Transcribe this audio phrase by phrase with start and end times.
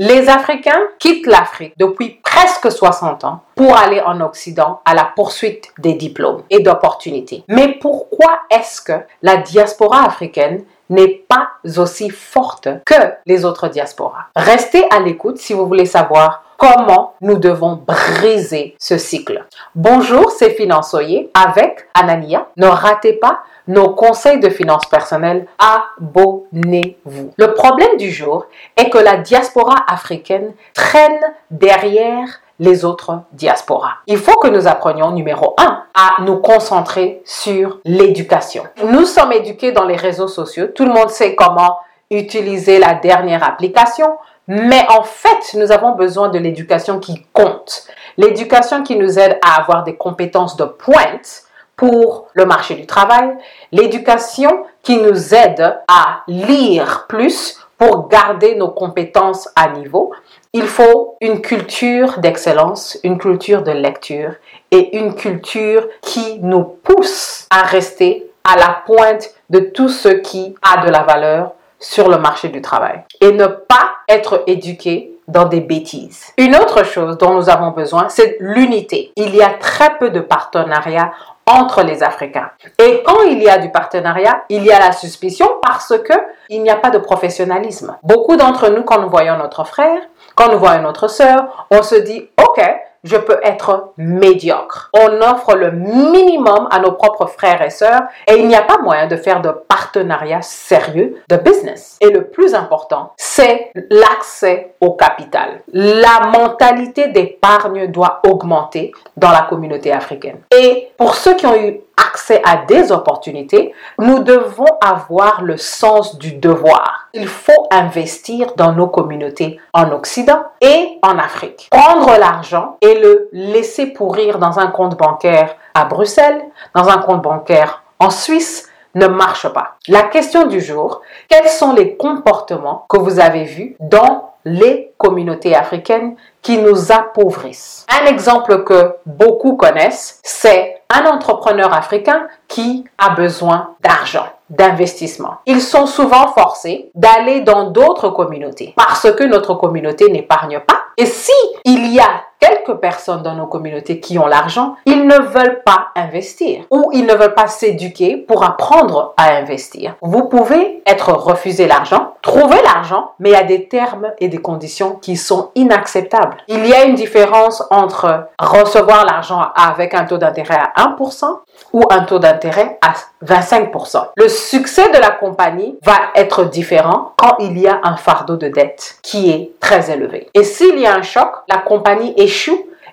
[0.00, 5.72] Les Africains quittent l'Afrique depuis presque 60 ans pour aller en Occident à la poursuite
[5.76, 7.42] des diplômes et d'opportunités.
[7.48, 8.92] Mais pourquoi est-ce que
[9.22, 11.48] la diaspora africaine n'est pas
[11.78, 12.94] aussi forte que
[13.26, 14.26] les autres diasporas?
[14.36, 19.46] Restez à l'écoute si vous voulez savoir comment nous devons briser ce cycle.
[19.74, 22.48] Bonjour, c'est Finançoyer avec Anania.
[22.56, 23.38] Ne ratez pas
[23.68, 25.46] nos conseils de finances personnelles.
[25.58, 27.32] Abonnez-vous.
[27.36, 28.46] Le problème du jour
[28.76, 31.20] est que la diaspora africaine traîne
[31.50, 33.98] derrière les autres diasporas.
[34.08, 38.64] Il faut que nous apprenions, numéro un, à nous concentrer sur l'éducation.
[38.84, 40.66] Nous sommes éduqués dans les réseaux sociaux.
[40.74, 41.78] Tout le monde sait comment
[42.10, 44.16] utiliser la dernière application.
[44.48, 47.86] Mais en fait, nous avons besoin de l'éducation qui compte.
[48.16, 51.42] L'éducation qui nous aide à avoir des compétences de pointe
[51.76, 53.36] pour le marché du travail.
[53.72, 60.12] L'éducation qui nous aide à lire plus pour garder nos compétences à niveau.
[60.54, 64.32] Il faut une culture d'excellence, une culture de lecture
[64.70, 70.54] et une culture qui nous pousse à rester à la pointe de tout ce qui
[70.62, 75.44] a de la valeur sur le marché du travail et ne pas être éduqué dans
[75.44, 76.32] des bêtises.
[76.38, 79.12] Une autre chose dont nous avons besoin, c'est l'unité.
[79.16, 81.12] Il y a très peu de partenariats
[81.46, 82.50] entre les Africains.
[82.78, 86.14] Et quand il y a du partenariat, il y a la suspicion parce que
[86.50, 87.96] il n'y a pas de professionnalisme.
[88.02, 90.00] Beaucoup d'entre nous, quand nous voyons notre frère,
[90.34, 92.62] quand nous voyons notre sœur, on se dit, OK,
[93.08, 94.90] je peux être médiocre.
[94.94, 98.78] On offre le minimum à nos propres frères et sœurs et il n'y a pas
[98.78, 101.96] moyen de faire de partenariat sérieux de business.
[102.00, 105.62] Et le plus important, c'est l'accès au capital.
[105.72, 110.40] La mentalité d'épargne doit augmenter dans la communauté africaine.
[110.54, 111.80] Et pour ceux qui ont eu
[112.18, 117.08] accès à des opportunités, nous devons avoir le sens du devoir.
[117.14, 121.68] Il faut investir dans nos communautés en Occident et en Afrique.
[121.70, 126.42] Prendre l'argent et le laisser pourrir dans un compte bancaire à Bruxelles,
[126.74, 129.76] dans un compte bancaire en Suisse, ne marche pas.
[129.86, 135.54] La question du jour, quels sont les comportements que vous avez vus dans les communautés
[135.54, 143.10] africaines qui nous appauvrissent Un exemple que beaucoup connaissent, c'est un entrepreneur africain qui a
[143.10, 145.38] besoin d'argent, d'investissement.
[145.46, 150.80] Ils sont souvent forcés d'aller dans d'autres communautés parce que notre communauté n'épargne pas.
[150.96, 151.32] Et si
[151.64, 155.88] il y a quelques personnes dans nos communautés qui ont l'argent, ils ne veulent pas
[155.94, 159.94] investir ou ils ne veulent pas s'éduquer pour apprendre à investir.
[160.02, 165.16] Vous pouvez être refusé l'argent, trouver l'argent, mais à des termes et des conditions qui
[165.16, 166.38] sont inacceptables.
[166.48, 171.24] Il y a une différence entre recevoir l'argent avec un taux d'intérêt à 1%
[171.72, 172.94] ou un taux d'intérêt à
[173.24, 174.08] 25%.
[174.16, 178.48] Le succès de la compagnie va être différent quand il y a un fardeau de
[178.48, 180.28] dette qui est très élevé.
[180.34, 182.14] Et s'il y a un choc, la compagnie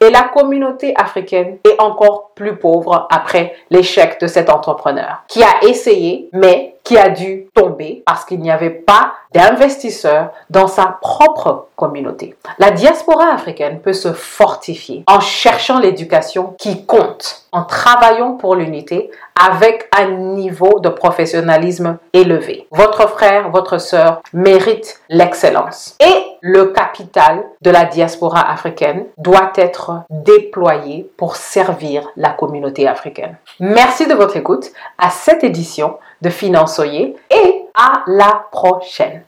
[0.00, 5.62] et la communauté africaine est encore plus pauvre après l'échec de cet entrepreneur qui a
[5.62, 11.66] essayé mais qui a dû tomber parce qu'il n'y avait pas d'investisseurs dans sa propre
[11.76, 12.34] communauté.
[12.58, 19.10] La diaspora africaine peut se fortifier en cherchant l'éducation qui compte, en travaillant pour l'unité
[19.38, 22.66] avec un niveau de professionnalisme élevé.
[22.70, 25.94] Votre frère, votre sœur mérite l'excellence.
[26.00, 33.36] Et le capital de la diaspora africaine doit être déployé pour servir la communauté africaine.
[33.60, 39.22] Merci de votre écoute à cette édition de Finançoyer et à la prochaine.